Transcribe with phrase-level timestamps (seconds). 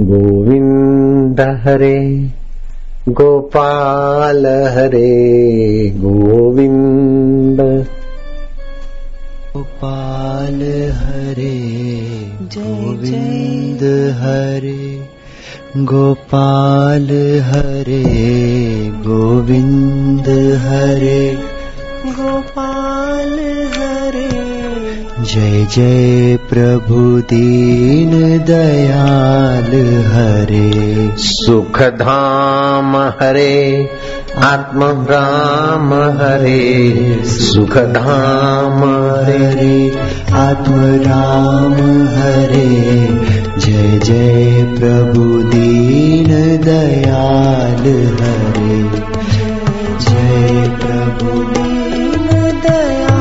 [0.00, 2.28] गोविन्द हरे
[3.08, 7.60] गोपाल हरे गोविन्द।
[9.56, 10.62] गोपाल
[10.92, 11.58] हरे
[12.42, 13.82] गोविन्द
[14.20, 15.08] हरे
[15.76, 17.08] गोपाल
[17.42, 18.04] हरे
[19.06, 20.28] गोविन्द
[20.66, 21.38] हरे।
[22.06, 23.38] गोपाल
[23.76, 24.35] हरे
[25.36, 29.70] जय जय प्रभु दीन दयाल
[30.06, 33.90] हरे। सुख धाम हरे
[34.38, 38.84] आत्म राम हरे। सुख धाम
[39.24, 39.98] हरे
[40.32, 41.74] आत्म राम
[42.08, 43.06] हरे।
[43.58, 46.28] जय जय प्रभु दीन
[46.64, 47.84] दयाल
[48.22, 48.82] हरे।
[49.98, 52.28] जय प्रभु दीन
[52.62, 53.15] दयाल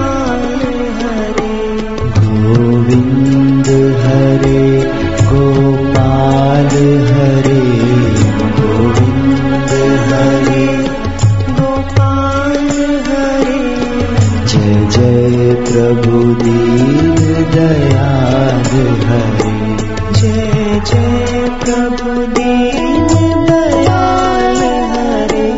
[15.85, 17.15] प्रभु दीन
[17.53, 18.63] दयाल
[19.05, 19.77] हरे।
[20.13, 23.07] जय जय प्रभु दीन
[23.45, 24.57] दयाल
[24.91, 25.51] हरे।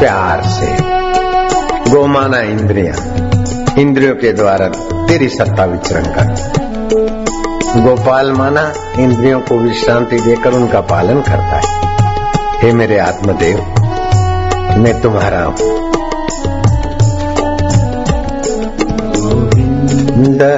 [0.00, 0.76] प्यार से
[1.90, 2.94] गोमाना इंद्रिया
[3.78, 4.68] इंद्रियों के द्वारा
[5.06, 6.52] तेरी सत्ता विचरण कर।
[7.76, 11.96] गोपाल माना इंद्रियों को विश्रांति देकर उनका पालन करता है।
[12.60, 13.81] हे मेरे आत्मदेव
[14.82, 15.56] मैं तुम्हारा हूँ।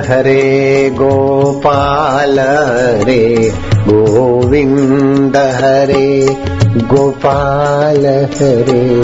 [0.09, 3.53] हरे गोपाल हरे
[3.89, 6.37] गोविंद हरे,
[6.77, 9.01] गोपाल हरे।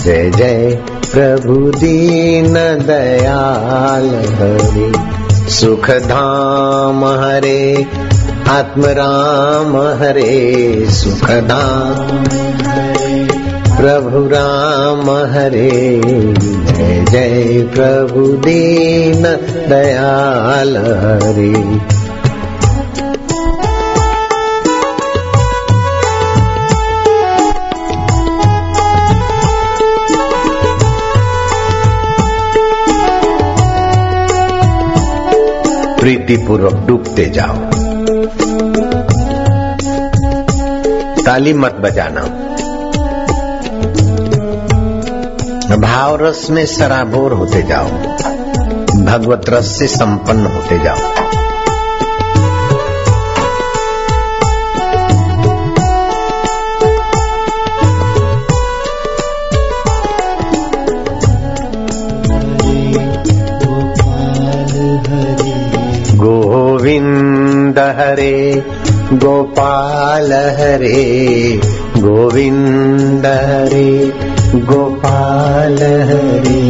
[0.00, 0.78] जय जय
[1.12, 2.54] प्रभु दीन
[2.86, 4.92] दयाल हरे।
[5.50, 7.86] सुख धाम हरे
[8.48, 12.24] आत्म राम हरे। सुख धाम
[13.80, 19.22] प्रभु राम हरे। जय जय प्रभु दीन
[19.68, 21.54] दयाल हरे।
[36.00, 37.56] प्रीतिपूर्वक डूबते जाओ।
[41.24, 42.39] ताली मत बजाना।
[45.76, 47.86] भाव रस में सराबोर होते जाओ।
[49.04, 50.96] भगवत रस से संपन्न होते जाओ।
[66.16, 68.64] गोविंद हरे,
[69.12, 71.60] गोपाल हरे,
[71.98, 76.60] गोविंद हरे। गोपाल हरे।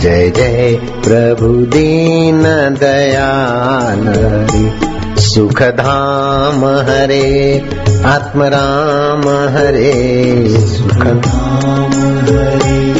[0.00, 2.42] जय जय प्रभु दीन
[2.80, 4.80] दयाल हरि।
[5.20, 7.62] सुख धाम हरे
[8.04, 12.94] आत्म राम हरे। सुख राम हरे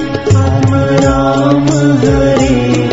[1.04, 2.89] राम हरे।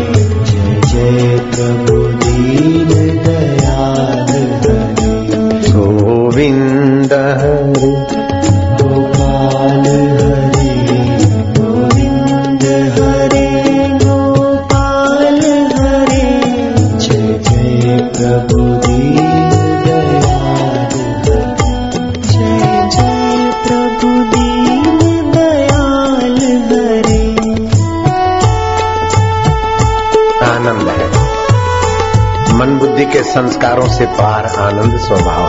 [33.38, 35.48] संस्कारों से पार आनंद स्वभाव,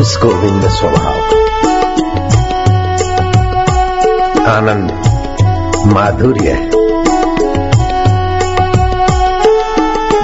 [0.00, 1.14] उसको विंद स्वभाव।
[4.48, 4.92] आनंद
[5.86, 6.52] माधुर्य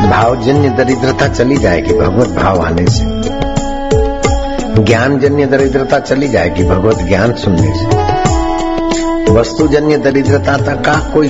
[0.08, 3.04] भावजन्य दरिद्रता चली जाएगी भगवत भाव आने से।
[4.82, 7.86] ज्ञानजन्य दरिद्रता चली जाएगी भगवत ज्ञान सुनने से।
[9.32, 11.28] वस्तुजन्य दरिद्रता का कोई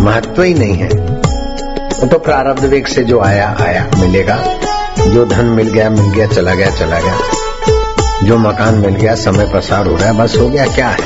[0.00, 1.17] महत्व ही नहीं है।
[2.06, 4.38] तो प्रारब्ध वेग से जो आया आया, मिलेगा।
[5.08, 7.18] जो धन मिल गया मिल गया, चला गया चला गया।
[8.22, 10.98] जो मकान मिल गया, समय प्रसार हो रहा है, बस हो गया, क्या है?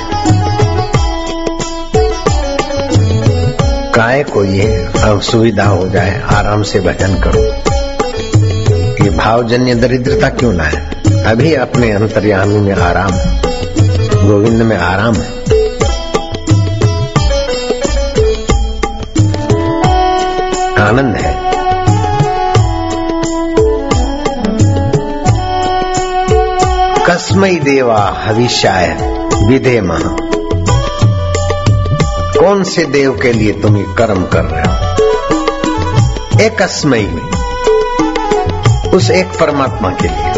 [3.92, 7.42] काय को ये अब सुविधा हो जाए, आराम से भजन करो।
[9.04, 13.10] ये भावजन्य दरिद्रता क्यों ना है अभी अपने अंतर्यामी में आराम,
[14.28, 15.41] गोविंद में आराम है।
[20.82, 21.52] आनंद है।
[27.06, 28.88] कस्मई देवा हविष्याय
[29.46, 30.16] विधे महा।
[32.40, 34.92] कौन से देव के लिए तुम ये कर्म कर रहे हो?
[36.40, 37.30] एक कस्मई में,
[38.90, 40.32] उस एक परमात्मा के लिए।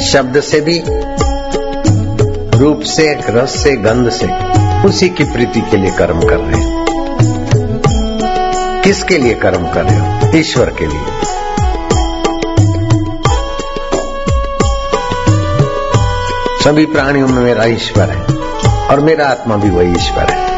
[0.00, 0.82] शब्द से भी,
[2.58, 4.26] रूप से, रस से, गंध से,
[4.88, 6.71] उसी की प्रीति के लिए कर्म कर रहे हैं।
[8.84, 10.38] किसके लिए कर्म कर रहे हो?
[10.38, 11.02] ईश्वर के लिए।
[16.64, 18.22] सभी प्राणियों में मेरा ईश्वर है
[18.86, 20.52] और मेरा आत्मा भी वही ईश्वर है।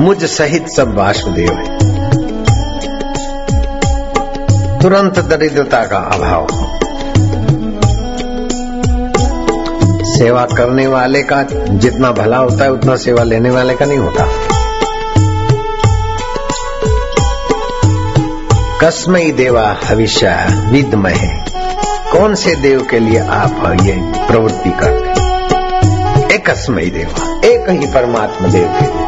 [0.00, 1.78] मुझ सहित सब वासुदेव है।
[4.78, 6.46] तुरंत दरिद्रता का अभाव
[10.04, 14.53] सेवा करने वाले का जितना भला होता है, उतना सेवा लेने वाले का नहीं होता।
[18.84, 21.44] कस्मई देवा, हविष्य विदमय
[22.12, 25.10] कौन से देव के लिए आप ये प्रवृत्ति करते
[26.34, 29.06] एक अस्मयी देवा, एक ही परमात्मा देव के लिए।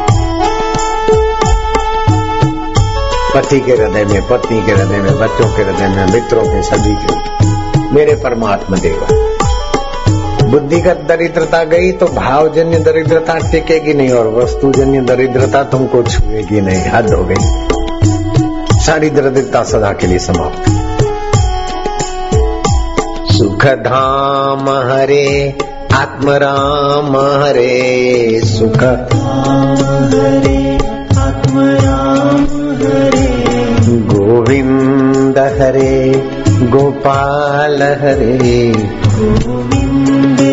[3.35, 6.95] पति के हृदय में, पत्नी के हृदय में, बच्चों के हृदय में, मित्रों के, सभी
[6.95, 7.15] के
[7.95, 9.07] मेरे परमात्मा देवा।
[10.47, 17.13] बुद्धिगत दरिद्रता गई तो भावजन्य दरिद्रता टिकेगी नहीं और वस्तुजन्य दरिद्रता तुमको छुएगी नहीं। हद
[17.13, 17.66] हो गई।
[18.87, 20.69] सारी दरिद्रता सदा के लिए समाप्त।
[23.31, 25.57] सुख धाम हरे,
[25.93, 30.75] आत्मराम हरे सुख हरे,
[31.19, 33.57] आत्मराम हरे।
[33.89, 38.73] गोविंद हरे, गोपाल हरे।
[39.07, 40.46] गोविंद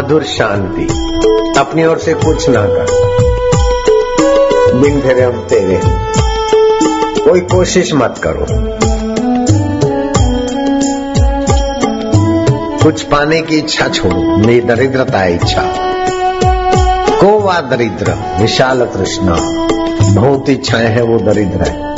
[0.00, 0.82] मधुर शांति।
[1.60, 2.86] अपनी ओर से कुछ ना कर।
[4.74, 5.80] बिन फिरे हम तेरे
[7.24, 8.46] कोई कोशिश मत करो।
[12.84, 15.62] कुछ पाने की इच्छा छोड़ो। मेरी दरिद्रता इच्छा।
[17.20, 18.16] को वा दरिद्र?
[18.40, 19.36] विशाल तृष्णा।
[20.20, 21.94] बहुत इच्छाएँ है, वो दरिद्र है।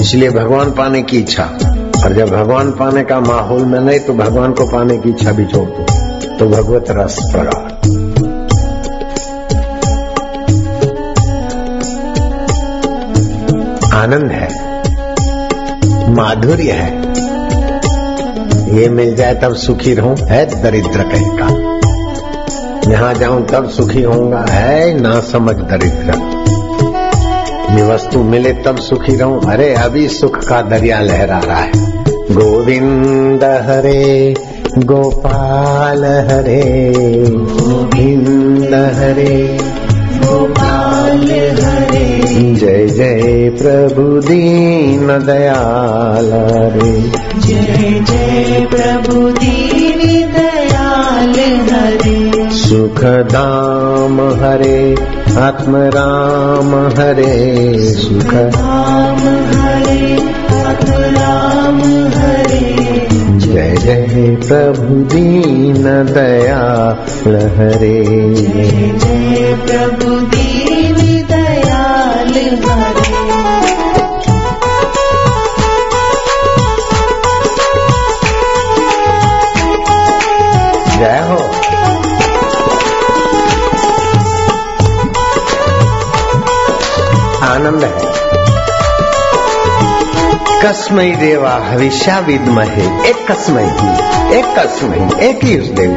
[0.00, 1.44] इसलिए भगवान पाने की इच्छा।
[2.04, 5.44] और जब भगवान पाने का माहौल में नहीं तो भगवान को पाने की इच्छा भी
[5.44, 5.83] छोड़ दो।
[6.38, 7.72] तो भगवत रस प्रगाढ़
[13.94, 14.48] आनंद है,
[16.14, 16.90] माधुर्य है।
[18.76, 24.44] ये मिल जाए तब सुखी रहूँ, है दरिद्र कहीं का। यहाँ जाऊँ तब सुखी होऊँगा,
[24.50, 26.18] है ना समझ दरिद्र।
[27.76, 31.70] ये वस्तु मिले तब सुखी रहूँ, अरे अभी सुख का दरिया लहरा रहा है।
[32.30, 34.34] गोविंद हरे
[34.78, 36.92] गोपाल हरे
[37.28, 39.58] गोविंद हरे
[40.14, 41.30] गोपाल
[41.64, 42.18] हरे
[42.54, 46.30] जय जय प्रभु दीन दयाल
[46.72, 47.00] रे
[47.40, 49.98] जय जय प्रभु दीन
[50.32, 51.40] दयाल
[51.74, 54.96] हरे। सुख धाम हरे,
[55.38, 60.16] आत्म राम हरे। सुख राम हरे
[61.14, 62.73] राम हरे।
[63.54, 66.62] जय जय प्रभु दीन दया
[67.56, 67.98] हरे
[68.34, 68.70] जय
[69.02, 70.96] जय प्रभु दीन
[71.26, 72.34] दयाल
[72.64, 73.12] हरे
[80.98, 81.38] जय हो।
[87.46, 88.13] आनंद है।
[90.64, 95.96] कस्मई देवा हविष्या विद्महे एक कस्मई ही एक कस्मई एक ही उस देव।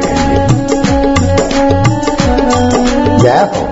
[3.18, 3.68] जय हो।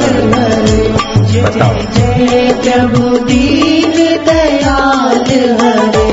[1.24, 3.92] जय बताओ। जय प्रभु। दीन
[4.26, 6.03] दयाल हरे।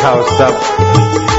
[0.00, 1.29] उठाओ सब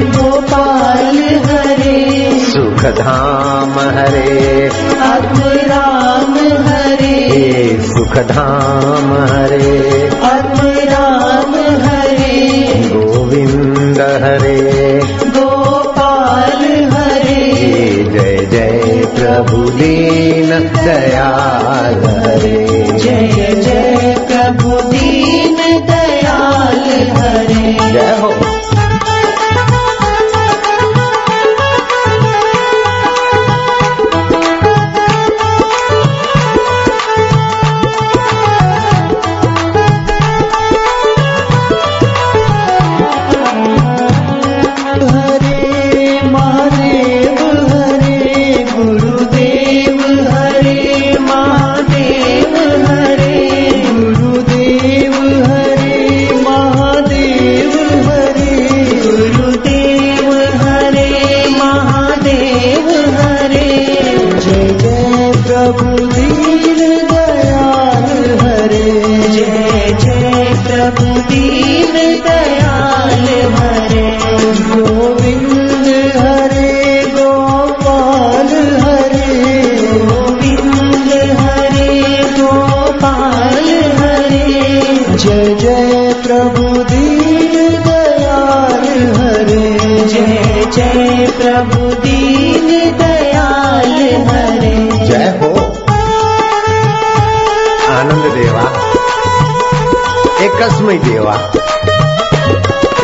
[0.00, 4.70] गोपाल हरे। सुखधाम हरे।
[5.68, 6.34] राम
[6.66, 10.10] हरे। हे सुखधाम हरे।
[10.84, 17.52] राम हरे। गोविंद हरे। गोपाल हरे।
[18.12, 20.50] जय जय प्रभु दीन
[20.84, 25.56] दयाल हरे। जय जय प्रभु दीन
[25.86, 28.39] दयाल हरे। जय हो।
[90.80, 93.92] जय प्रभु दीन दयाल
[94.28, 95.66] हरे। जय हो।
[97.94, 98.62] आनंद देवा।
[100.40, 101.34] एकस्मय देवा।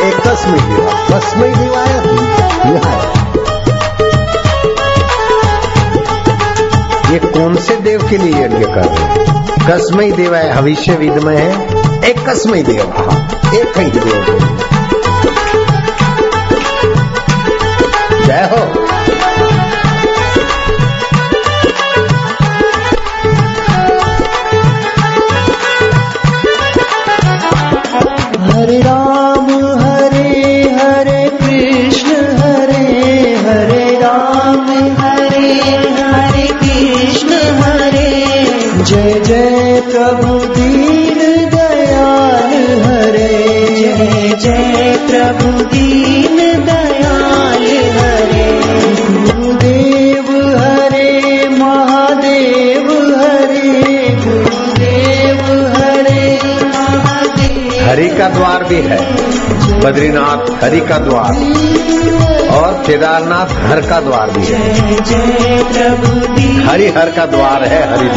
[0.07, 2.17] एकस्मय देवा। कसमय देवाय।
[7.13, 9.25] ये कौन से देव के लिए यज्ञ कर रहे
[9.67, 11.77] कसमय देवाय भविष्य विदमय है
[12.09, 14.59] एकस्मय देवा। एक ही देव।
[18.27, 18.57] जय हो।
[28.47, 29.47] हरे राम,
[29.81, 30.29] हरे
[30.71, 34.65] हरे कृष्ण, हरे हरे राम,
[34.99, 35.53] हरे
[35.99, 38.09] हरे कृष्ण, हरे।
[38.83, 40.36] जय जय प्रभु
[58.27, 59.15] का द्वार भी है।
[59.79, 61.33] बद्रीनाथ हरि का द्वार
[62.57, 64.73] और केदारनाथ हर का द्वार भी है।
[66.35, 68.09] दीन हरिहर का द्वार है, हरे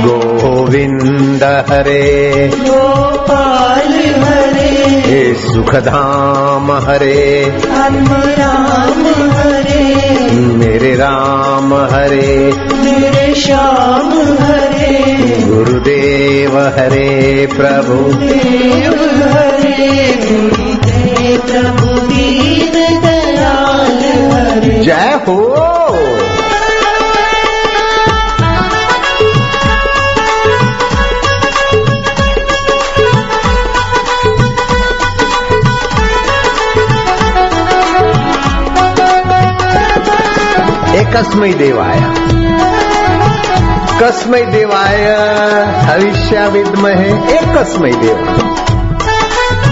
[0.00, 3.92] गोविंद हरे। गोपाल
[4.24, 7.44] हरे हे सुखधाम हरे।
[7.78, 9.06] आत्मराम
[9.38, 10.27] हरे।
[16.68, 18.94] हरे प्रभु। देव
[19.32, 20.16] हरे
[21.38, 21.88] प्रभु
[24.84, 25.54] जय हो।
[40.98, 42.37] एकस्मय देवाय।
[44.02, 44.96] कस्मय देवाय,
[45.82, 48.16] हविष्या विद्महे एकस्मय देव।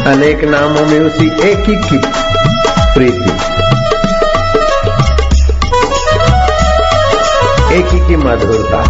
[0.07, 1.99] अनेक नामों में उसी एक ही की
[2.95, 3.31] प्रीति।
[7.75, 8.83] एक ही की मधुरता,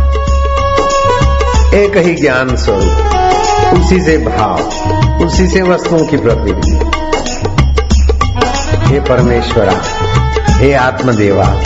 [1.76, 4.58] एक ही ज्ञान स्वरूप, उसी से भाव,
[5.26, 6.70] उसी से वस्तुओं की प्रकृति
[8.88, 9.80] हे परमेश्वरा,
[10.56, 11.60] हे आत्मदेवा,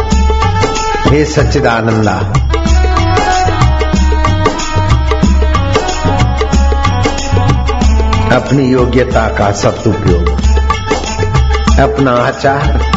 [1.07, 2.40] हे सच्चिदानंदा
[8.33, 10.29] अपनी योग्यता का सदुपयोग
[11.81, 12.93] अपना आचार,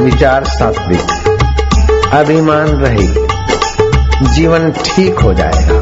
[0.00, 1.00] विचार सात्विक।
[2.12, 3.06] अभिमान रहे।
[4.34, 5.74] जीवन ठीक हो जाएगा।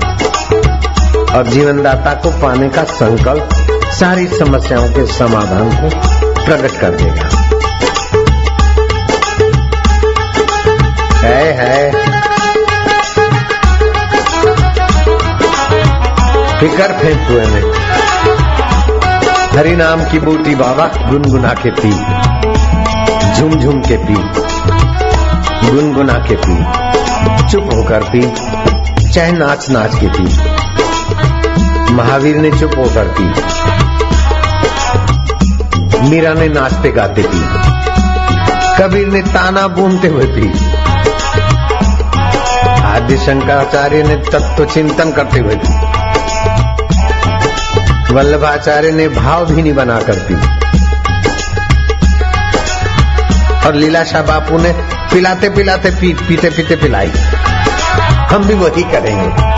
[1.36, 3.48] और जीवनदाता को पाने का संकल्प
[3.92, 5.88] सारी समस्याओं के समाधान को
[6.44, 7.28] प्रकट कर देगा।
[11.18, 11.92] है है।
[16.60, 17.81] फिकर फेंक हुए में
[19.54, 21.90] हरि नाम की बूटी बाबा गुनगुना के पी
[23.32, 24.14] झुम झुम के पी
[25.70, 26.56] गुनगुना के पी
[27.50, 28.22] चुप होकर पी
[29.10, 30.24] चाहे नाच नाच के पी
[31.94, 33.26] महावीर ने चुप होकर पी
[36.10, 37.44] मीरा ने नाचते गाते पी
[38.80, 40.48] कबीर ने ताना बूनते हुए पी
[42.94, 45.91] आदि शंकराचार्य ने तत्व चिंतन करते हुए पी
[48.12, 50.34] वल्लभाचार्य ने भाव भी नहीं बनाकर पी
[53.66, 54.72] और लीलाशाह बापू ने
[55.12, 57.10] पिलाते पिलाते पी पीते पीते पिलाई।
[58.30, 59.52] हम भी वही करेंगे।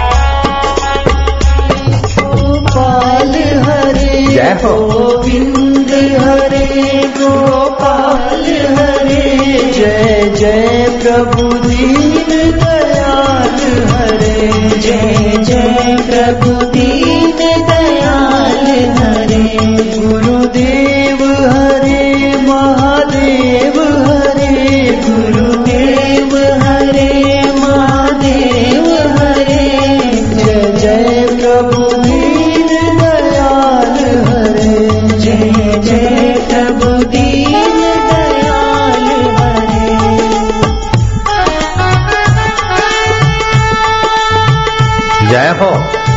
[4.34, 5.88] जय हो। गोविंद
[6.22, 8.44] हरे गोपाल
[8.76, 17.36] हरे। जय जय प्रभु दीन दयाल हरे। जय जय प्रभु दीन
[17.68, 18.43] दयाल
[18.74, 19.58] हरे
[19.98, 21.20] गुरुदेव,
[21.52, 22.02] हरे
[22.36, 23.76] महादेव,
[24.06, 27.10] हरे गुरुदेव, हरे
[27.60, 28.86] महादेव,
[29.18, 29.68] हरे
[30.34, 32.66] जय जय प्रभु दीन
[32.98, 35.52] दयाल, हरे जय
[35.82, 39.06] जय प्रभु दीन दयाल,
[39.38, 39.98] हरे।
[45.30, 46.13] जय हो।